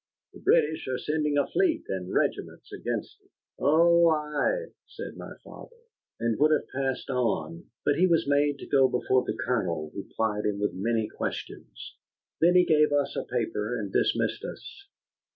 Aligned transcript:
"The 0.33 0.39
British 0.39 0.87
are 0.87 0.97
sending 0.97 1.37
a 1.37 1.45
fleet 1.45 1.83
and 1.87 2.11
regiments 2.11 2.73
against 2.73 3.21
it." 3.21 3.29
"Oh, 3.59 4.09
aye," 4.09 4.71
said 4.87 5.15
my 5.15 5.35
father, 5.43 5.75
and 6.19 6.39
would 6.39 6.51
have 6.51 6.67
passed 6.69 7.11
on. 7.11 7.65
But 7.85 7.99
he 7.99 8.07
was 8.07 8.27
made 8.27 8.57
to 8.57 8.65
go 8.65 8.87
before 8.87 9.23
the 9.23 9.37
Colonel, 9.45 9.91
who 9.93 10.05
plied 10.15 10.45
him 10.47 10.59
with 10.59 10.73
many 10.73 11.07
questions. 11.07 11.97
Then 12.39 12.55
he 12.55 12.65
gave 12.65 12.91
us 12.91 13.15
a 13.15 13.25
paper 13.25 13.77
and 13.77 13.93
dismissed 13.93 14.43
us. 14.43 14.87